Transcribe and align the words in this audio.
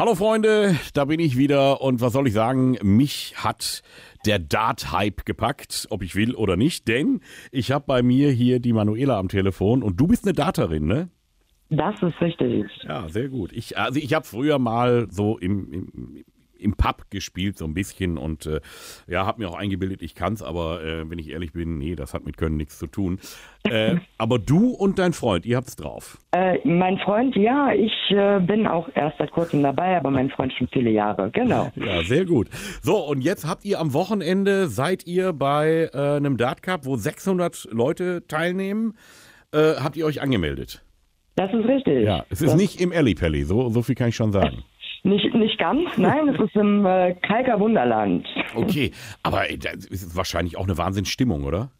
Hallo 0.00 0.14
Freunde, 0.14 0.76
da 0.94 1.04
bin 1.04 1.20
ich 1.20 1.36
wieder 1.36 1.82
und 1.82 2.00
was 2.00 2.14
soll 2.14 2.26
ich 2.26 2.32
sagen, 2.32 2.78
mich 2.80 3.34
hat 3.36 3.82
der 4.24 4.38
Dart-Hype 4.38 5.26
gepackt, 5.26 5.88
ob 5.90 6.02
ich 6.02 6.16
will 6.16 6.34
oder 6.34 6.56
nicht, 6.56 6.88
denn 6.88 7.20
ich 7.52 7.70
habe 7.70 7.84
bei 7.86 8.02
mir 8.02 8.30
hier 8.30 8.60
die 8.60 8.72
Manuela 8.72 9.18
am 9.18 9.28
Telefon 9.28 9.82
und 9.82 10.00
du 10.00 10.06
bist 10.06 10.24
eine 10.24 10.32
Darterin, 10.32 10.86
ne? 10.86 11.10
Das 11.68 11.96
ist 12.00 12.18
richtig. 12.22 12.64
Ja, 12.82 13.10
sehr 13.10 13.28
gut. 13.28 13.52
Ich, 13.52 13.76
also 13.76 14.00
ich 14.00 14.14
habe 14.14 14.24
früher 14.24 14.58
mal 14.58 15.06
so 15.10 15.36
im, 15.36 15.70
im, 15.70 16.24
im 16.60 16.74
Pub 16.74 17.10
gespielt, 17.10 17.58
so 17.58 17.64
ein 17.64 17.74
bisschen 17.74 18.18
und 18.18 18.46
äh, 18.46 18.60
ja, 19.06 19.26
habe 19.26 19.42
mir 19.42 19.48
auch 19.48 19.56
eingebildet, 19.56 20.02
ich 20.02 20.14
kann's, 20.14 20.42
aber 20.42 20.82
äh, 20.82 21.08
wenn 21.10 21.18
ich 21.18 21.30
ehrlich 21.30 21.52
bin, 21.52 21.78
nee, 21.78 21.94
das 21.94 22.14
hat 22.14 22.24
mit 22.24 22.36
Können 22.36 22.56
nichts 22.56 22.78
zu 22.78 22.86
tun. 22.86 23.18
Äh, 23.64 23.96
aber 24.18 24.38
du 24.38 24.70
und 24.70 24.98
dein 24.98 25.12
Freund, 25.12 25.46
ihr 25.46 25.56
habt's 25.56 25.76
drauf. 25.76 26.18
Äh, 26.32 26.58
mein 26.64 26.98
Freund, 26.98 27.36
ja, 27.36 27.72
ich 27.72 27.92
äh, 28.10 28.40
bin 28.40 28.66
auch 28.66 28.88
erst 28.94 29.18
seit 29.18 29.30
kurzem 29.30 29.62
dabei, 29.62 29.96
aber 29.96 30.10
mein 30.10 30.30
Freund 30.30 30.52
schon 30.52 30.68
viele 30.68 30.90
Jahre, 30.90 31.30
genau. 31.30 31.70
Ja, 31.80 32.02
sehr 32.02 32.24
gut. 32.24 32.48
So, 32.82 32.98
und 32.98 33.22
jetzt 33.22 33.46
habt 33.46 33.64
ihr 33.64 33.80
am 33.80 33.94
Wochenende, 33.94 34.68
seid 34.68 35.06
ihr 35.06 35.32
bei 35.32 35.88
äh, 35.92 36.16
einem 36.16 36.36
Dart 36.36 36.62
Cup, 36.62 36.84
wo 36.84 36.96
600 36.96 37.68
Leute 37.72 38.26
teilnehmen, 38.26 38.94
habt 39.52 39.96
ihr 39.96 40.06
euch 40.06 40.20
angemeldet? 40.22 40.84
Das 41.34 41.52
ist 41.52 41.66
richtig. 41.66 42.04
Ja, 42.04 42.24
es 42.28 42.42
ist 42.42 42.52
das 42.52 42.56
nicht 42.56 42.80
im 42.80 42.92
Ellipelli, 42.92 43.44
so, 43.44 43.70
so 43.70 43.82
viel 43.82 43.94
kann 43.94 44.10
ich 44.10 44.16
schon 44.16 44.30
sagen. 44.30 44.62
Nicht, 45.02 45.34
nicht 45.34 45.58
ganz, 45.58 45.96
nein, 45.96 46.28
es 46.28 46.40
ist 46.40 46.54
im 46.56 46.84
äh, 46.84 47.14
Kalker 47.14 47.58
Wunderland. 47.58 48.26
Okay, 48.54 48.90
aber 49.22 49.50
äh, 49.50 49.56
das 49.56 49.86
ist 49.86 50.16
wahrscheinlich 50.16 50.58
auch 50.58 50.64
eine 50.64 50.76
Wahnsinnsstimmung, 50.76 51.44
oder? 51.44 51.70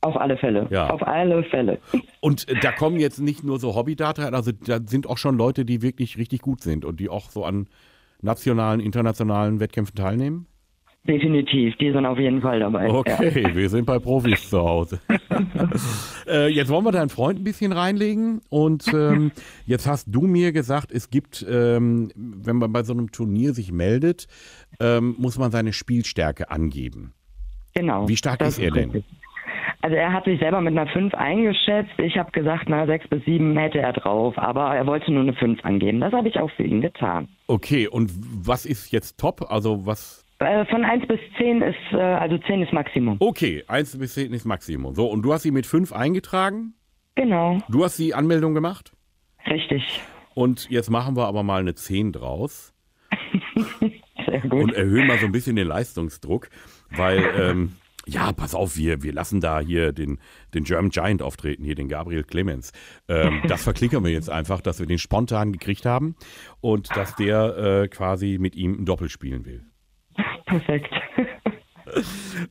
Auf 0.00 0.16
alle 0.16 0.36
Fälle. 0.36 0.66
Ja. 0.70 0.90
Auf 0.90 1.02
alle 1.02 1.44
Fälle. 1.44 1.78
Und 2.20 2.48
äh, 2.48 2.56
da 2.60 2.72
kommen 2.72 2.98
jetzt 2.98 3.20
nicht 3.20 3.44
nur 3.44 3.58
so 3.58 3.74
Hobby-Data, 3.74 4.28
also 4.28 4.52
da 4.52 4.80
sind 4.84 5.08
auch 5.08 5.18
schon 5.18 5.38
Leute, 5.38 5.64
die 5.64 5.82
wirklich 5.82 6.18
richtig 6.18 6.42
gut 6.42 6.62
sind 6.62 6.84
und 6.84 7.00
die 7.00 7.08
auch 7.08 7.30
so 7.30 7.44
an 7.44 7.68
nationalen, 8.24 8.80
internationalen 8.80 9.60
Wettkämpfen 9.60 9.94
teilnehmen? 9.94 10.46
Definitiv, 11.06 11.76
die 11.76 11.92
sind 11.92 12.06
auf 12.06 12.18
jeden 12.18 12.40
Fall 12.40 12.60
dabei. 12.60 12.88
Okay, 12.88 13.54
wir 13.54 13.68
sind 13.68 13.84
bei 13.84 13.98
Profis 13.98 14.48
zu 14.48 14.58
Hause. 14.58 15.00
äh, 16.26 16.48
jetzt 16.48 16.70
wollen 16.70 16.84
wir 16.84 16.92
deinen 16.92 17.10
Freund 17.10 17.40
ein 17.40 17.44
bisschen 17.44 17.72
reinlegen 17.72 18.40
und 18.48 18.90
ähm, 18.94 19.30
jetzt 19.66 19.86
hast 19.86 20.06
du 20.06 20.22
mir 20.22 20.52
gesagt, 20.52 20.90
es 20.90 21.10
gibt, 21.10 21.44
ähm, 21.46 22.10
wenn 22.16 22.56
man 22.56 22.72
bei 22.72 22.82
so 22.84 22.94
einem 22.94 23.12
Turnier 23.12 23.52
sich 23.52 23.70
meldet, 23.70 24.28
ähm, 24.80 25.14
muss 25.18 25.38
man 25.38 25.50
seine 25.50 25.74
Spielstärke 25.74 26.50
angeben. 26.50 27.12
Ja. 27.74 27.82
Genau. 27.82 28.08
Wie 28.08 28.16
stark 28.16 28.40
ist 28.40 28.58
er 28.58 28.70
denn? 28.70 29.04
Also 29.82 29.96
er 29.96 30.12
hat 30.12 30.24
sich 30.24 30.40
selber 30.40 30.62
mit 30.62 30.72
einer 30.72 30.90
5 30.90 31.12
eingeschätzt. 31.12 31.92
Ich 31.98 32.16
habe 32.16 32.30
gesagt, 32.30 32.64
na 32.68 32.86
6 32.86 33.08
bis 33.08 33.24
7 33.26 33.54
hätte 33.58 33.80
er 33.80 33.92
drauf, 33.92 34.38
aber 34.38 34.74
er 34.74 34.86
wollte 34.86 35.12
nur 35.12 35.22
eine 35.22 35.34
5 35.34 35.62
angeben. 35.62 36.00
Das 36.00 36.12
habe 36.14 36.28
ich 36.28 36.38
auch 36.38 36.50
für 36.52 36.62
ihn 36.62 36.80
getan. 36.80 37.28
Okay, 37.48 37.86
und 37.88 38.10
was 38.16 38.64
ist 38.64 38.92
jetzt 38.92 39.18
top? 39.20 39.50
Also 39.50 39.84
was? 39.84 40.23
Äh, 40.40 40.64
von 40.66 40.84
1 40.84 41.06
bis 41.06 41.20
10 41.38 41.62
ist, 41.62 41.76
äh, 41.92 41.96
also 41.96 42.38
10 42.38 42.62
ist 42.62 42.72
Maximum. 42.72 43.16
Okay, 43.20 43.64
1 43.68 43.98
bis 43.98 44.14
10 44.14 44.32
ist 44.32 44.44
Maximum. 44.44 44.94
So, 44.94 45.06
und 45.06 45.22
du 45.22 45.32
hast 45.32 45.42
sie 45.42 45.50
mit 45.52 45.66
5 45.66 45.92
eingetragen? 45.92 46.74
Genau, 47.16 47.58
Du 47.68 47.84
hast 47.84 47.98
die 47.98 48.14
Anmeldung 48.14 48.54
gemacht? 48.54 48.92
richtig. 49.46 50.00
Und 50.34 50.68
jetzt 50.68 50.90
machen 50.90 51.16
wir 51.16 51.26
aber 51.26 51.44
mal 51.44 51.60
eine 51.60 51.74
10 51.74 52.10
draus. 52.12 52.74
Sehr 54.26 54.40
gut. 54.40 54.64
und 54.64 54.72
erhöhen 54.74 55.06
mal 55.06 55.18
so 55.18 55.26
ein 55.26 55.32
bisschen 55.32 55.54
den 55.54 55.68
Leistungsdruck, 55.68 56.48
weil, 56.90 57.22
ähm, 57.38 57.72
ja, 58.06 58.32
pass 58.32 58.54
auf, 58.54 58.76
wir, 58.76 59.02
wir 59.04 59.12
lassen 59.12 59.40
da 59.40 59.60
hier 59.60 59.92
den, 59.92 60.18
den 60.54 60.64
German 60.64 60.90
Giant 60.90 61.22
auftreten, 61.22 61.62
hier 61.62 61.74
den 61.76 61.88
Gabriel 61.88 62.24
Clemens. 62.24 62.72
Ähm, 63.08 63.42
das 63.46 63.62
verklickern 63.64 64.02
wir 64.02 64.10
jetzt 64.10 64.28
einfach, 64.30 64.60
dass 64.60 64.80
wir 64.80 64.86
den 64.86 64.98
spontan 64.98 65.52
gekriegt 65.52 65.86
haben 65.86 66.16
und 66.60 66.88
dass 66.96 67.14
der 67.14 67.56
äh, 67.84 67.88
quasi 67.88 68.38
mit 68.40 68.56
ihm 68.56 68.72
ein 68.80 68.84
Doppel 68.86 69.08
spielen 69.08 69.44
will. 69.44 69.64
Perfekt. 70.46 70.92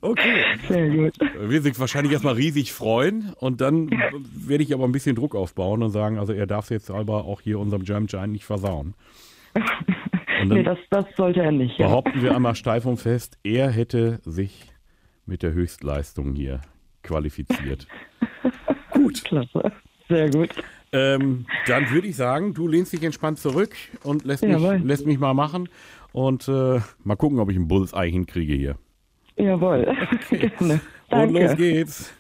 Okay. 0.02 0.44
Sehr 0.68 0.90
gut. 0.90 1.14
Wir 1.40 1.62
sich 1.62 1.78
wahrscheinlich 1.80 2.14
erstmal 2.14 2.36
riesig 2.36 2.72
freuen 2.72 3.34
und 3.40 3.62
dann 3.62 3.90
werde 3.90 4.64
ich 4.64 4.74
aber 4.74 4.86
ein 4.86 4.92
bisschen 4.92 5.16
Druck 5.16 5.36
aufbauen 5.36 5.82
und 5.82 5.90
sagen, 5.90 6.20
also 6.20 6.34
er 6.34 6.46
darf 6.46 6.70
jetzt 6.70 6.92
aber 6.92 7.26
auch 7.26 7.42
hier 7.42 7.60
unserem 7.60 7.84
German 7.84 8.06
Giant 8.06 8.32
nicht 8.32 8.46
versauen. 8.46 8.94
Und 10.42 10.50
Nee, 10.50 10.64
das, 10.64 10.78
das 10.92 11.06
sollte 11.18 11.42
er 11.42 11.52
nicht. 11.52 11.78
Ja. 11.80 11.88
behaupten 11.88 12.22
wir 12.22 12.36
einmal 12.36 12.56
steif 12.56 12.86
und 12.86 12.98
fest, 12.98 13.38
er 13.44 13.72
hätte 13.72 14.20
sich 14.24 14.72
mit 15.26 15.42
der 15.42 15.54
Höchstleistung 15.54 16.36
hier 16.36 16.62
qualifiziert. 17.02 17.88
Gut. 18.92 19.24
Klasse. 19.26 19.72
Sehr 20.10 20.30
gut. 20.30 20.50
Ähm, 20.94 21.46
dann 21.68 21.90
würde 21.90 22.08
ich 22.08 22.16
sagen, 22.16 22.54
du 22.54 22.68
lehnst 22.68 22.94
dich 22.94 23.04
entspannt 23.04 23.40
zurück 23.40 23.76
und 24.04 24.26
lässt, 24.26 24.44
mich, 24.44 24.84
lässt 24.84 25.06
mich 25.06 25.20
mal 25.20 25.34
machen 25.34 25.68
und 26.12 26.48
äh, 26.48 26.80
mal 27.04 27.16
gucken, 27.16 27.40
ob 27.40 27.50
ich 27.50 27.58
ein 27.58 27.68
Bullseye 27.68 28.10
hinkriege 28.10 28.54
hier. 28.54 28.76
Jawohl. 29.36 29.86
Gerne. 30.30 30.80
Und 31.10 31.34
los 31.34 31.48
Danke. 31.48 31.56
geht's. 31.56 32.14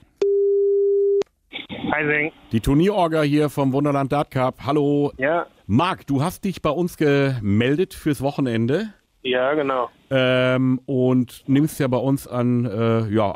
Heising. 1.92 2.32
Die 2.52 2.60
Turnierorga 2.60 3.22
hier 3.22 3.50
vom 3.50 3.72
Wunderland 3.72 4.12
Dart 4.12 4.32
Cup. 4.32 4.66
Hallo. 4.66 5.12
Ja, 5.18 5.46
Marc, 5.68 6.08
du 6.08 6.22
hast 6.24 6.44
dich 6.44 6.62
bei 6.62 6.72
uns 6.72 6.98
gemeldet 6.98 7.94
fürs 7.94 8.22
Wochenende 8.22 8.94
ja, 9.22 9.54
genau. 9.54 9.90
ähm, 10.10 10.82
und 10.86 11.44
nimmst 11.48 11.80
ja 11.80 11.88
bei 11.88 11.98
uns 11.98 12.28
an, 12.28 12.66
äh, 12.66 13.08
ja, 13.08 13.34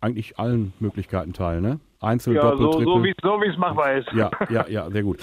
eigentlich 0.00 0.38
allen 0.38 0.72
Möglichkeiten 0.80 1.32
teil, 1.32 1.60
ne? 1.60 1.78
Einzel, 2.04 2.34
Ja, 2.34 2.42
Doppel, 2.42 2.58
so, 2.58 2.70
Triple. 2.72 2.84
so 2.94 3.02
wie 3.04 3.14
so 3.22 3.42
es 3.52 3.58
machbar 3.58 3.94
ist. 3.94 4.08
ja, 4.14 4.30
ja, 4.50 4.66
ja, 4.68 4.90
sehr 4.90 5.02
gut. 5.02 5.18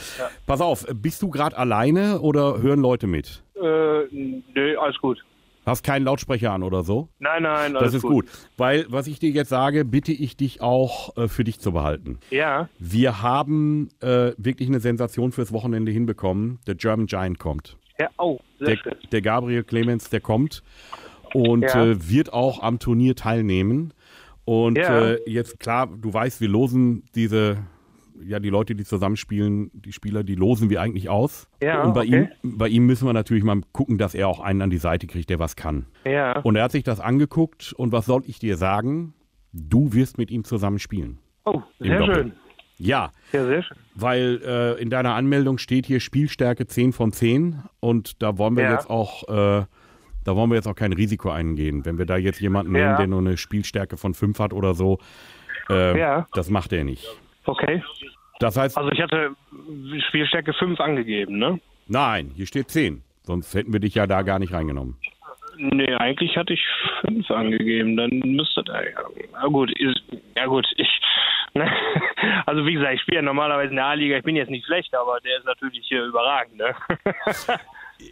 Pass 0.46 0.62
auf, 0.62 0.86
bist 0.96 1.22
du 1.22 1.30
gerade 1.30 1.58
alleine 1.58 2.20
oder 2.22 2.62
hören 2.62 2.80
Leute 2.82 3.08
mit? 3.08 3.44
Äh, 3.56 3.62
nö, 3.64 4.78
alles 4.80 4.98
gut. 5.00 5.24
Hast 5.64 5.84
keinen 5.84 6.06
Lautsprecher 6.06 6.52
an 6.52 6.64
oder 6.64 6.84
so? 6.84 7.08
Nein, 7.20 7.44
nein, 7.44 7.74
Das 7.74 7.84
alles 7.84 7.94
ist 7.96 8.02
gut. 8.02 8.26
Weil, 8.58 8.86
was 8.90 9.06
ich 9.06 9.20
dir 9.20 9.30
jetzt 9.30 9.50
sage, 9.50 9.86
bitte 9.86 10.12
ich 10.12 10.36
dich 10.36 10.60
auch 10.62 11.16
äh, 11.18 11.28
für 11.28 11.44
dich 11.44 11.60
zu 11.60 11.72
behalten. 11.72 12.18
Ja, 12.32 12.68
Wir 12.80 13.22
haben 13.22 13.90
äh, 14.02 14.32
wirklich 14.38 14.70
eine 14.70 14.80
Sensation 14.80 15.32
fürs 15.32 15.54
Wochenende 15.54 15.92
hinbekommen. 15.92 16.60
Der 16.66 16.74
German 16.74 17.06
Giant 17.06 17.38
kommt. 17.38 17.78
ja, 18.00 18.08
oh, 18.18 18.40
sehr 18.58 18.70
Der, 18.70 18.78
schön. 18.78 18.96
der 19.12 19.22
Gabriel 19.22 19.64
Clemens, 19.64 20.10
der 20.10 20.20
kommt 20.22 20.64
und 21.36 21.62
Ja. 21.62 21.86
äh, 21.86 22.10
wird 22.10 22.34
auch 22.34 22.64
am 22.64 22.80
Turnier 22.80 23.16
teilnehmen. 23.16 23.94
Und 24.46 24.78
Ja. 24.78 25.10
äh, 25.12 25.20
jetzt 25.30 25.60
klar, 25.60 25.88
du 25.88 26.14
weißt, 26.14 26.42
wir 26.42 26.48
losen 26.50 27.04
diese, 27.16 27.58
ja, 28.24 28.40
die 28.40 28.50
Leute, 28.50 28.76
die 28.76 28.84
zusammenspielen, 28.84 29.72
die 29.74 29.92
Spieler, 29.94 30.24
die 30.24 30.36
losen 30.36 30.70
wir 30.70 30.82
eigentlich 30.82 31.10
aus. 31.10 31.48
Ja, 31.62 31.84
und 31.84 31.94
bei 31.94 32.02
okay. 32.02 32.30
ihm, 32.44 32.58
bei 32.58 32.68
ihm 32.68 32.86
müssen 32.86 33.08
wir 33.08 33.14
natürlich 33.14 33.44
mal 33.44 33.62
gucken, 33.72 33.98
dass 33.98 34.14
er 34.16 34.28
auch 34.28 34.40
einen 34.40 34.62
an 34.62 34.70
die 34.70 34.78
Seite 34.78 35.08
kriegt, 35.08 35.30
der 35.30 35.40
was 35.40 35.56
kann. 35.56 35.86
Ja, 36.06 36.40
Und 36.40 36.56
er 36.56 36.64
hat 36.64 36.72
sich 36.72 36.84
das 36.84 37.00
angeguckt 37.00 37.74
und 37.74 37.92
was 37.92 38.06
soll 38.06 38.24
ich 38.28 38.40
dir 38.40 38.58
sagen? 38.58 39.14
Du 39.54 39.94
wirst 39.94 40.18
mit 40.18 40.32
ihm 40.32 40.44
zusammen 40.44 40.80
spielen. 40.80 41.20
oh, 41.46 41.62
sehr 41.80 42.00
Doppel. 42.00 42.16
schön. 42.16 42.32
Ja, 42.78 43.12
Ja, 43.32 43.46
sehr 43.46 43.62
schön. 43.64 43.78
weil 43.94 44.42
äh, 44.44 44.82
in 44.82 44.90
deiner 44.90 45.14
Anmeldung 45.14 45.60
steht 45.60 45.86
hier 45.86 46.00
Spielstärke 46.00 46.66
10 46.66 46.94
von 46.94 47.12
10 47.12 47.62
und 47.80 48.22
da 48.24 48.38
wollen 48.40 48.56
wir 48.56 48.64
Ja. 48.64 48.74
jetzt 48.74 48.90
auch, 48.90 49.28
äh, 49.30 49.66
da 50.24 50.36
wollen 50.36 50.50
wir 50.50 50.56
jetzt 50.56 50.68
auch 50.68 50.76
kein 50.76 50.94
Risiko 50.94 51.30
eingehen. 51.32 51.86
Wenn 51.86 51.98
wir 51.98 52.06
da 52.06 52.18
jetzt 52.18 52.40
jemanden 52.42 52.76
Ja. 52.76 52.84
nehmen, 52.86 52.98
der 52.98 53.08
nur 53.08 53.20
eine 53.20 53.38
Spielstärke 53.38 53.98
von 53.98 54.14
5 54.14 54.40
hat 54.40 54.54
oder 54.54 54.74
so, 54.74 55.00
äh, 55.70 55.98
Ja. 56.00 56.28
das 56.34 56.50
macht 56.50 56.74
er 56.74 56.84
nicht. 56.84 57.06
Okay. 57.46 57.84
Das 58.40 58.58
heißt, 58.58 58.78
Also 58.78 58.92
ich 58.92 59.02
hatte 59.02 59.32
Spielstärke 60.10 60.54
5 60.54 60.80
angegeben, 60.80 61.38
ne? 61.38 61.60
nein, 61.88 62.32
hier 62.36 62.46
steht 62.48 62.70
10. 62.70 63.04
Sonst 63.24 63.54
hätten 63.54 63.72
wir 63.72 63.80
dich 63.80 63.96
ja 63.96 64.08
da 64.08 64.24
gar 64.24 64.40
nicht 64.40 64.52
reingenommen. 64.54 64.96
Nee, 65.58 65.94
eigentlich 65.96 66.36
hatte 66.38 66.54
ich 66.54 66.64
5 67.02 67.30
angegeben. 67.30 67.96
Dann 67.98 68.10
müsste 68.26 68.64
da. 68.64 68.82
Ja, 68.82 68.90
na 69.34 69.46
gut, 69.48 69.72
ist, 69.80 70.02
ja 70.36 70.46
gut, 70.48 70.66
ich. 70.78 70.90
Ne? 71.54 71.70
Also 72.46 72.66
wie 72.66 72.74
gesagt, 72.74 72.94
ich 72.96 73.02
spiele 73.02 73.18
ja 73.18 73.22
normalerweise 73.22 73.70
in 73.72 73.76
der 73.76 73.86
A-Liga. 73.86 74.18
Ich 74.18 74.24
bin 74.24 74.36
jetzt 74.36 74.50
nicht 74.50 74.66
schlecht, 74.66 74.94
aber 74.96 75.20
der 75.22 75.38
ist 75.38 75.46
natürlich 75.46 75.86
hier 75.88 76.04
überragend, 76.06 76.58
ne? 76.58 76.74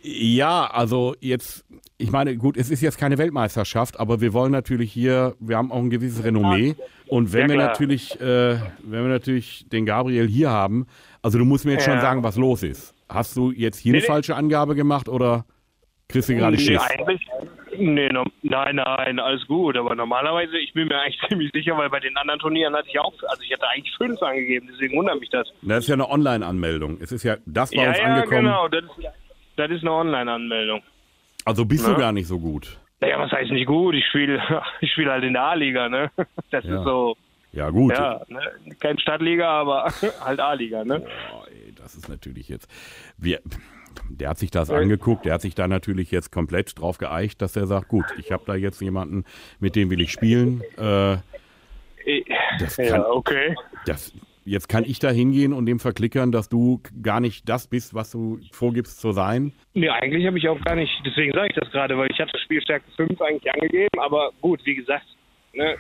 Ja, 0.04 0.68
also 0.72 1.16
jetzt, 1.20 1.66
ich 1.98 2.12
meine, 2.12 2.38
gut, 2.38 2.58
es 2.58 2.70
ist 2.70 2.82
jetzt 2.82 2.98
keine 2.98 3.18
Weltmeisterschaft, 3.18 4.00
aber 4.00 4.22
wir 4.22 4.34
wollen 4.34 4.52
natürlich 4.52 4.92
hier, 4.94 5.36
wir 5.40 5.58
haben 5.58 5.72
auch 5.72 5.80
ein 5.80 5.90
gewisses 5.90 6.24
Renommee. 6.24 6.76
Und 7.08 7.34
wenn 7.34 7.50
Ja, 7.50 7.50
wir 7.50 7.58
natürlich, 7.58 8.20
äh, 8.22 8.56
wenn 8.84 9.04
wir 9.04 9.10
natürlich 9.10 9.68
den 9.70 9.86
Gabriel 9.86 10.28
hier 10.28 10.52
haben, 10.52 10.86
also 11.22 11.38
du 11.40 11.46
musst 11.46 11.66
mir 11.66 11.74
jetzt 11.74 11.86
schon 11.86 11.96
Ja. 11.96 12.02
sagen, 12.02 12.24
was 12.24 12.36
los 12.38 12.64
ist. 12.64 12.94
Hast 13.10 13.36
du 13.36 13.52
jetzt 13.52 13.78
hier 13.80 13.94
Nee, 13.94 13.98
eine 14.00 14.06
falsche 14.08 14.36
Angabe 14.36 14.76
gemacht 14.76 15.10
oder 15.10 15.46
kriegst 16.08 16.30
du 16.30 16.36
gerade 16.36 16.56
nee, 16.58 16.62
Schiss? 16.64 16.82
eigentlich. 16.82 17.28
Nee, 17.78 18.10
no, 18.10 18.26
nein, 18.44 18.76
nein, 18.76 19.20
alles 19.20 19.46
gut. 19.48 19.78
Aber 19.78 19.96
normalerweise, 19.96 20.58
ich 20.58 20.74
bin 20.74 20.88
mir 20.88 21.00
eigentlich 21.00 21.20
ziemlich 21.30 21.50
sicher, 21.54 21.76
weil 21.78 21.90
bei 21.90 22.00
den 22.00 22.16
anderen 22.18 22.40
Turnieren 22.40 22.76
hatte 22.76 22.88
ich 22.90 23.00
auch, 23.00 23.14
also 23.28 23.42
ich 23.42 23.52
hatte 23.54 23.68
eigentlich 23.68 23.96
fünf 23.98 24.22
angegeben, 24.22 24.70
deswegen 24.72 24.98
wundert 24.98 25.20
mich 25.20 25.30
das. 25.30 25.48
Das 25.62 25.80
ist 25.80 25.88
ja 25.88 25.96
eine 25.96 26.10
Online-Anmeldung. 26.10 26.98
Es 27.02 27.12
ist 27.12 27.24
ja 27.24 27.38
das 27.46 27.72
bei 27.72 27.82
ja, 27.82 27.90
uns 27.90 27.98
ja, 27.98 28.04
angekommen. 28.06 28.42
genau, 28.46 28.68
das 28.68 28.84
ist, 28.84 29.08
das 29.60 29.72
ist 29.72 29.82
eine 29.82 29.92
Online-Anmeldung. 29.92 30.82
Also 31.46 31.66
bist 31.66 31.86
du 31.86 31.92
Na? 31.92 31.98
gar 31.98 32.12
nicht 32.12 32.28
so 32.28 32.40
gut. 32.40 32.80
Naja, 33.02 33.20
was 33.20 33.32
heißt 33.32 33.52
nicht 33.52 33.66
gut? 33.68 33.96
Ich 33.96 34.06
spiele 34.08 34.42
ich 34.82 34.92
spiel 34.92 35.10
halt 35.10 35.24
in 35.24 35.34
der 35.34 35.44
A-Liga, 35.44 35.90
ne? 35.90 36.12
Das 36.52 36.64
Ja. 36.66 36.78
ist 36.78 36.84
so, 36.84 37.16
Ja, 37.52 37.70
gut. 37.70 37.92
ja, 37.94 38.22
ne? 38.28 38.40
kein 38.80 38.98
Stadtliga, 39.00 39.50
aber 39.50 39.92
halt 40.24 40.40
A-Liga, 40.40 40.84
ne? 40.84 41.00
Boah, 41.00 41.48
ey, 41.50 41.74
das 41.76 41.96
ist 41.96 42.10
natürlich 42.10 42.50
jetzt. 42.50 42.70
Wir, 43.18 43.40
der 44.10 44.30
hat 44.30 44.38
sich 44.38 44.52
das 44.52 44.70
angeguckt, 44.70 45.26
der 45.26 45.34
hat 45.34 45.42
sich 45.42 45.56
da 45.56 45.68
natürlich 45.68 46.12
jetzt 46.12 46.32
komplett 46.32 46.80
drauf 46.80 46.98
geeicht, 46.98 47.42
dass 47.42 47.56
er 47.56 47.68
sagt, 47.68 47.88
gut, 47.88 48.06
ich 48.18 48.32
habe 48.32 48.44
da 48.46 48.56
jetzt 48.56 48.82
jemanden, 48.82 49.24
mit 49.60 49.76
dem 49.76 49.90
will 49.90 50.02
ich 50.02 50.12
spielen. 50.12 50.62
Äh, 50.78 51.18
das 52.60 52.76
kann, 52.78 52.86
ja, 52.86 53.08
okay. 53.10 53.56
Das, 53.86 54.14
jetzt 54.50 54.68
kann 54.68 54.84
ich 54.84 55.00
da 55.00 55.10
hingehen 55.10 55.54
und 55.54 55.66
dem 55.66 55.80
verklickern, 55.80 56.32
dass 56.32 56.50
du 56.50 56.82
gar 57.02 57.20
nicht 57.20 57.48
das 57.48 57.68
bist, 57.68 57.94
was 57.94 58.12
du 58.12 58.40
vorgibst 58.52 59.00
zu 59.00 59.12
sein. 59.12 59.54
Nee, 59.74 59.90
eigentlich 59.90 60.26
habe 60.26 60.38
ich 60.38 60.50
auch 60.50 60.60
gar 60.62 60.76
nicht, 60.76 60.92
deswegen 61.06 61.34
sage 61.34 61.50
ich 61.50 61.56
das 61.56 61.72
gerade, 61.72 61.98
weil 61.98 62.10
ich 62.12 62.20
hatte 62.20 62.38
Spielstärke 62.40 62.86
5 62.96 63.22
eigentlich 63.22 63.54
angegeben, 63.54 64.00
aber 64.00 64.32
gut, 64.42 64.60
wie 64.66 64.76
gesagt, 64.76 65.06
ne, 65.54 65.76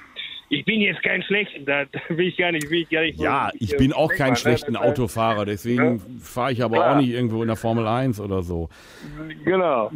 ich 0.49 0.65
bin 0.65 0.81
jetzt 0.81 1.01
kein 1.03 1.23
schlechter, 1.23 1.59
da 1.65 1.85
will 2.09 2.27
ich 2.27 2.37
gar 2.37 2.51
nicht, 2.51 2.69
will 2.69 2.81
ich 2.81 2.89
gar 2.89 3.01
nicht. 3.01 3.19
Ja, 3.19 3.51
ich 3.59 3.75
bin 3.77 3.93
auch 3.93 4.11
kein 4.13 4.35
schlechter 4.35 4.71
ne? 4.71 4.81
Autofahrer, 4.81 5.45
deswegen 5.45 5.97
ja. 5.97 6.03
fahre 6.21 6.51
ich 6.51 6.63
aber 6.63 6.77
Klar. 6.77 6.95
auch 6.95 7.01
nicht 7.01 7.09
irgendwo 7.09 7.41
in 7.41 7.47
der 7.47 7.57
Formel 7.57 7.87
1 7.87 8.19
oder 8.19 8.43
so. 8.43 8.69
Genau. 9.45 9.91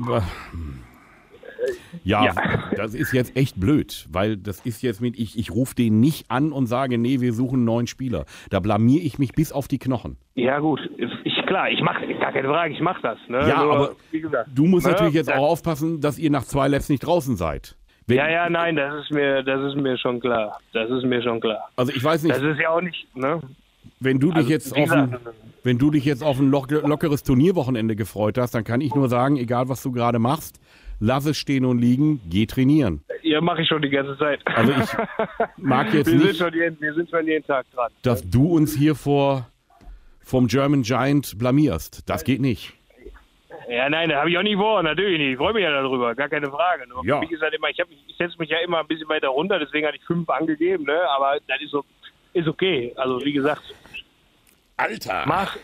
Ja, 2.04 2.25
ja, 2.25 2.33
das 2.75 2.94
ist 2.94 3.13
jetzt 3.13 3.36
echt 3.38 3.60
blöd, 3.60 4.07
weil 4.12 4.38
das 4.38 4.60
ist 4.65 4.81
jetzt 4.81 5.01
mit, 5.01 5.18
ich, 5.18 5.38
ich 5.38 5.51
rufe 5.51 5.75
den 5.75 6.00
nicht 6.00 6.30
an 6.30 6.51
und 6.51 6.65
sage, 6.65 6.98
nee, 6.98 7.21
wir 7.21 7.33
suchen 7.33 7.60
einen 7.60 7.65
neuen 7.65 7.88
Spieler. 7.88 8.25
Da 8.50 8.60
blamier 8.60 9.01
ich 9.04 9.19
mich 9.19 9.33
bis 9.33 9.51
auf 9.51 9.68
die 9.68 9.80
Knochen. 9.80 10.18
Ja, 10.36 10.60
gut, 10.60 10.80
ich, 10.98 11.45
klar, 11.45 11.69
ich 11.69 11.81
mache, 11.81 12.07
gar 12.19 12.31
keine 12.31 12.48
Frage, 12.48 12.74
ich 12.74 12.81
mache 12.81 13.01
das. 13.01 13.18
Ne? 13.27 13.48
Ja, 13.48 13.63
Nur, 13.63 13.75
aber 13.75 13.95
gesagt, 14.12 14.50
du 14.54 14.65
musst 14.65 14.86
ne? 14.86 14.94
natürlich 14.94 15.13
jetzt 15.13 15.31
auch 15.31 15.50
aufpassen, 15.50 16.01
dass 16.01 16.18
ihr 16.18 16.31
nach 16.31 16.44
zwei 16.44 16.68
Laps 16.68 16.89
nicht 16.89 17.06
draußen 17.06 17.36
seid. 17.36 17.75
Wenn, 18.07 18.18
ja, 18.18 18.30
ja, 18.30 18.50
nein, 18.50 18.75
das 18.75 19.04
ist 19.04 19.12
mir, 19.12 19.44
das 19.44 19.62
ist 19.71 19.81
mir 19.81 19.98
schon 19.98 20.19
klar. 20.19 20.60
Das 20.74 20.89
ist 20.89 21.06
mir 21.06 21.21
schon 21.21 21.39
klar. 21.39 21.69
Also 21.75 21.94
ich 21.94 22.04
weiß 22.04 22.24
nicht. 22.24 22.36
Das 22.36 22.44
ist 22.44 22.60
ja 22.60 22.69
auch 22.69 22.81
nicht, 22.81 23.07
ne? 23.15 23.39
Wenn 24.00 24.19
du 24.19 24.30
dich 24.30 24.38
also, 24.38 24.50
jetzt 24.50 24.75
auf 24.75 24.92
ein, 24.92 25.18
wenn 25.63 25.77
du 25.77 25.92
dich 25.92 26.04
jetzt 26.04 26.24
auf 26.24 26.39
ein 26.39 26.50
lockeres 26.50 27.24
Turnierwochenende 27.24 27.95
gefreut 27.95 28.38
hast, 28.38 28.54
dann 28.54 28.65
kann 28.65 28.81
ich 28.81 28.94
nur 28.94 29.07
sagen, 29.07 29.38
egal 29.38 29.69
was 29.69 29.81
du 29.81 29.92
gerade 29.94 30.19
machst, 30.19 30.60
lass 31.00 31.25
es 31.25 31.38
stehen 31.38 31.66
und 31.66 31.80
liegen, 31.80 32.22
geh 32.30 32.45
trainieren. 32.45 33.04
Ja, 33.22 33.42
mache 33.42 33.62
ich 33.62 33.68
schon 33.68 33.81
die 33.81 33.90
ganze 33.90 34.18
Zeit. 34.18 34.42
Also 34.45 34.72
ich 34.72 34.90
mag 35.57 35.94
jetzt 35.94 36.07
wir 36.12 36.16
nicht, 36.16 36.25
sind 36.25 36.38
schon 36.38 36.54
jeden, 36.54 36.81
wir 36.81 36.94
sind 36.94 37.10
schon 37.10 37.25
jeden 37.25 37.45
Tag 37.45 37.66
dran. 37.74 37.92
dass 38.01 38.30
du 38.30 38.48
uns 38.48 38.75
hier 38.75 38.95
vor 38.95 39.48
vom 40.22 40.48
German 40.48 40.84
Giant 40.84 41.38
blamierst. 41.38 42.10
Das 42.10 42.24
geht 42.24 42.42
nicht. 42.42 42.74
Ja, 43.69 43.90
nein, 43.90 44.10
das 44.10 44.19
habe 44.19 44.30
ich 44.30 44.38
auch 44.38 44.44
nicht 44.44 44.57
vor, 44.57 44.84
natürlich 44.84 45.18
nicht. 45.18 45.31
Ich 45.31 45.38
freue 45.38 45.54
mich 45.54 45.63
ja 45.63 45.72
darüber, 45.72 46.13
gar 46.16 46.30
keine 46.30 46.50
Frage. 46.50 46.88
Nur 46.88 47.06
ja. 47.06 47.22
Wie 47.22 47.28
gesagt, 47.28 47.54
immer, 47.54 47.69
ich, 47.69 47.80
ich 48.07 48.18
setze 48.18 48.38
mich 48.38 48.50
ja 48.50 48.57
immer 48.60 48.80
ein 48.80 48.88
bisschen 48.88 49.07
weiter 49.07 49.30
runter, 49.30 49.60
deswegen 49.60 49.88
hatte 49.88 49.98
ich 49.98 50.04
fünf 50.04 50.30
angegeben, 50.30 50.84
ne? 50.84 51.00
aber 51.10 51.38
das 51.48 51.62
ist, 51.62 51.72
so, 51.72 51.84
ist 52.34 52.48
okay. 52.48 52.94
Also 52.98 53.24
wie 53.24 53.34
gesagt, 53.34 53.62
Alter! 54.75 55.24
Mach, 55.25 55.56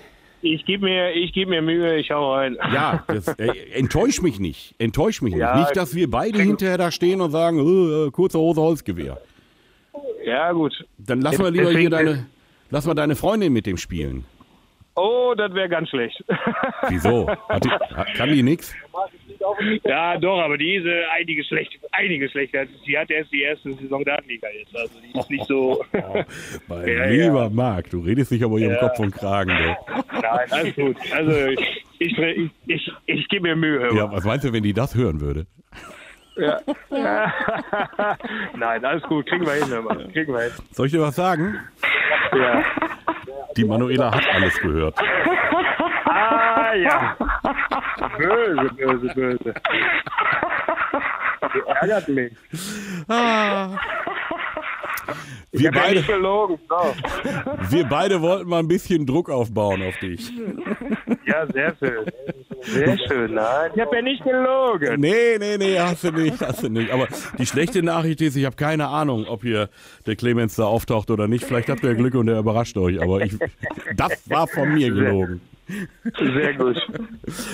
ich 0.41 0.65
gebe 0.65 0.85
mir, 0.85 1.11
geb 1.31 1.49
mir 1.49 1.61
Mühe, 1.61 1.97
ich 1.97 2.11
hau 2.11 2.33
rein. 2.33 2.57
Ja, 2.73 3.03
das, 3.07 3.27
äh, 3.39 3.51
enttäusch 3.73 4.21
mich 4.21 4.39
nicht. 4.39 4.75
Enttäusch 4.77 5.21
mich 5.21 5.35
ja, 5.35 5.55
nicht. 5.55 5.67
Nicht, 5.67 5.77
dass 5.77 5.95
wir 5.95 6.09
beide 6.09 6.39
hinterher 6.39 6.77
da 6.77 6.91
stehen 6.91 7.21
und 7.21 7.31
sagen, 7.31 7.59
oh, 7.59 8.07
äh, 8.07 8.11
kurze 8.11 8.39
Hose, 8.39 8.61
Holzgewehr. 8.61 9.19
Ja, 10.25 10.51
gut. 10.51 10.85
Dann 10.97 11.21
lass 11.21 11.37
mal 11.37 11.51
lieber 11.51 11.71
hier 11.71 11.89
deine, 11.89 12.25
lass 12.69 12.85
mal 12.85 12.93
deine 12.93 13.15
Freundin 13.15 13.53
mit 13.53 13.65
dem 13.65 13.77
spielen. 13.77 14.25
Oh, 15.01 15.33
das 15.33 15.53
wäre 15.53 15.69
ganz 15.69 15.89
schlecht. 15.89 16.21
Wieso? 16.89 17.29
Die, 17.63 17.69
kann 18.17 18.29
die 18.29 18.43
nichts? 18.43 18.75
Ja, 19.85 20.17
doch, 20.17 20.41
aber 20.41 20.57
die 20.57 20.75
ist 20.75 20.85
äh, 20.85 21.03
einige 21.17 21.41
schlecht, 21.45 21.79
einige 21.93 22.29
schlechter. 22.29 22.65
Sie 22.85 22.97
hat 22.97 23.09
erst 23.09 23.31
die 23.31 23.43
erste 23.43 23.73
Saison 23.75 24.03
Datenliga 24.03 24.47
jetzt. 24.49 24.75
Also 24.75 24.99
die 24.99 25.17
ist 25.17 25.29
nicht 25.29 25.45
so. 25.45 25.83
Oh, 26.09 26.23
mein 26.67 26.87
ja, 26.87 27.05
lieber 27.05 27.43
ja. 27.43 27.49
Marc, 27.49 27.89
du 27.89 27.99
redest 27.99 28.31
dich 28.31 28.43
aber 28.43 28.57
hier 28.57 28.69
ja. 28.69 28.73
im 28.75 28.79
Kopf 28.79 28.99
und 28.99 29.11
Kragen. 29.11 29.49
Du. 29.49 30.21
Nein, 30.21 30.51
alles 30.51 30.75
gut. 30.75 30.97
Also 31.13 31.31
ich, 31.47 31.85
ich, 31.99 32.17
ich, 32.17 32.51
ich, 32.65 32.91
ich 33.05 33.27
gebe 33.27 33.49
mir 33.49 33.55
Mühe. 33.55 33.93
Ja, 33.95 34.11
was 34.11 34.23
meinst 34.23 34.45
du, 34.45 34.53
wenn 34.53 34.63
die 34.63 34.73
das 34.73 34.95
hören 34.95 35.21
würde? 35.21 35.45
Ja. 36.35 36.59
Nein, 38.55 38.85
alles 38.85 39.03
gut. 39.03 39.27
Kriegen 39.27 39.45
wir 39.45 39.53
hin, 39.53 39.83
Mann. 39.83 40.11
Kriegen 40.11 40.33
wir 40.33 40.41
hin. 40.41 40.51
Soll 40.71 40.87
ich 40.87 40.91
dir 40.91 41.01
was 41.01 41.15
sagen? 41.15 41.59
Ja. 42.33 42.63
Die 43.57 43.63
Manuela 43.65 44.11
hat 44.13 44.27
alles 44.33 44.57
gehört. 44.59 44.95
Ah 46.05 46.73
ja. 46.75 47.15
Böse, 48.17 48.69
böse, 48.75 49.13
böse. 49.15 49.53
Die 51.53 51.61
ärgert 51.67 52.07
mich. 52.09 52.33
Ah. 53.07 53.69
Wir 55.51 55.71
beide, 55.71 56.03
gelogen, 56.03 56.59
no. 56.69 56.93
wir 57.69 57.85
beide 57.85 58.21
wollten 58.21 58.49
mal 58.49 58.59
ein 58.59 58.67
bisschen 58.67 59.05
Druck 59.05 59.29
aufbauen 59.29 59.81
auf 59.81 59.97
dich. 59.97 60.31
Ja, 61.25 61.47
sehr 61.47 61.75
schön. 61.79 62.05
Sehr 62.61 62.97
schön, 63.07 63.33
nein. 63.33 63.71
Ich 63.73 63.81
habe 63.81 63.95
ja 63.95 64.01
nicht 64.01 64.23
gelogen. 64.23 64.99
Nee, 64.99 65.37
nee, 65.39 65.57
nee, 65.57 65.79
hast 65.79 66.03
du 66.03 66.11
nicht, 66.11 66.39
hast 66.41 66.63
du 66.63 66.69
nicht. 66.69 66.91
Aber 66.91 67.07
die 67.37 67.45
schlechte 67.45 67.81
Nachricht 67.81 68.21
ist, 68.21 68.35
ich 68.35 68.45
habe 68.45 68.55
keine 68.55 68.87
Ahnung, 68.87 69.25
ob 69.27 69.41
hier 69.41 69.69
der 70.05 70.15
Clemens 70.15 70.55
da 70.55 70.65
auftaucht 70.65 71.09
oder 71.09 71.27
nicht. 71.27 71.45
Vielleicht 71.45 71.69
habt 71.69 71.83
ihr 71.83 71.95
Glück 71.95 72.15
und 72.15 72.27
er 72.27 72.39
überrascht 72.39 72.77
euch. 72.77 73.01
Aber 73.01 73.21
ich, 73.21 73.37
das 73.95 74.29
war 74.29 74.47
von 74.47 74.73
mir 74.73 74.91
gelogen. 74.91 75.41
Sehr 76.17 76.53
gut. 76.55 76.77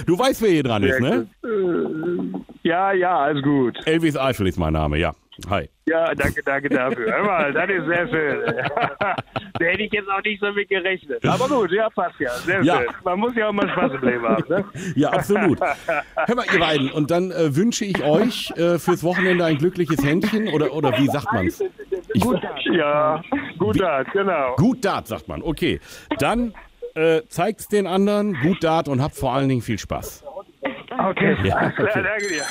Du 0.06 0.18
weißt, 0.18 0.42
wer 0.42 0.50
hier 0.50 0.64
dran 0.64 0.84
Sehr 0.84 0.96
ist, 0.96 1.02
ne? 1.02 1.28
Gut. 1.42 2.46
Ja, 2.64 2.94
ja, 2.94 3.20
alles 3.20 3.44
gut. 3.44 3.78
Elvis 3.86 4.18
Eifel 4.18 4.48
ist 4.48 4.58
mein 4.58 4.74
Name, 4.74 4.98
ja. 4.98 5.14
Hi. 5.50 5.70
Ja, 5.86 6.16
danke, 6.16 6.42
danke 6.44 6.70
dafür. 6.70 7.12
Hör 7.12 7.24
mal, 7.24 7.54
das 7.54 7.70
ist 7.70 7.86
sehr 7.86 8.08
schön. 8.08 8.42
da 9.54 9.66
hätte 9.66 9.84
ich 9.84 9.92
jetzt 9.92 10.10
auch 10.10 10.24
nicht 10.24 10.40
so 10.42 10.52
mit 10.52 10.70
gerechnet. 10.70 11.26
Aber 11.26 11.48
gut, 11.48 11.72
ja, 11.72 11.90
passt 11.90 12.20
ja. 12.20 12.32
Sehr 12.38 12.64
ja. 12.64 12.78
schön. 12.78 12.88
Man 13.04 13.20
muss 13.20 13.36
ja 13.36 13.50
auch 13.50 13.54
mal 13.54 13.70
Spaß 13.70 13.92
im 13.94 14.08
Leben 14.08 14.28
haben. 14.28 14.44
Ne? 14.48 14.66
Ja, 14.96 15.10
absolut. 15.10 15.60
Hör 15.60 16.36
mal, 16.36 16.46
ihr 16.52 16.60
beiden, 16.60 16.92
und 16.92 17.12
dann 17.12 17.32
äh, 17.32 17.56
wünsche 17.56 17.86
ich 17.86 18.02
euch 18.04 18.52
äh, 18.52 18.80
fürs 18.80 19.04
Wochenende 19.04 19.44
ein 19.46 19.58
glückliches 19.58 20.04
Händchen 20.04 20.48
oder, 20.48 20.74
oder 20.74 20.98
wie 20.98 21.08
sagt 21.08 21.32
man 21.34 21.48
es? 21.48 21.62
Gut 22.20 22.42
Dart. 22.44 22.66
Ja, 22.72 23.22
gut 23.58 23.80
Dart, 23.80 24.08
genau. 24.14 24.56
Gut 24.56 24.86
Dart, 24.86 25.08
sagt 25.08 25.28
man. 25.28 25.42
Okay. 25.42 25.80
Dann 26.18 26.54
äh, 26.96 27.22
zeigt 27.28 27.72
den 27.72 27.88
anderen, 27.88 28.40
gut 28.42 28.64
Dart 28.64 28.88
und 28.88 29.02
habt 29.02 29.16
vor 29.16 29.34
allen 29.34 29.50
Dingen 29.50 29.62
viel 29.62 29.78
Spaß. 29.78 30.24
Okay, 31.06 31.38
ja, 31.44 31.56
okay. 31.68 32.04
danke 32.04 32.28
dir. 32.28 32.44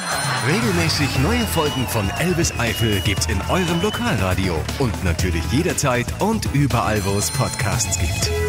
Regelmäßig 0.47 1.19
neue 1.19 1.41
Folgen 1.41 1.89
von 1.89 2.09
Elvis 2.21 2.57
Eifel 2.57 3.01
gibt's 3.01 3.27
in 3.27 3.41
eurem 3.51 3.83
Lokalradio 3.83 4.55
und 4.79 5.03
natürlich 5.03 5.43
jederzeit 5.51 6.07
und 6.21 6.49
überall, 6.55 7.05
wo 7.05 7.19
es 7.19 7.33
Podcasts 7.33 7.99
gibt. 7.99 8.44